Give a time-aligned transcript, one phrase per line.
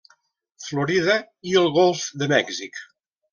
[0.67, 1.17] Florida
[1.51, 2.83] i el Golf de Mèxic.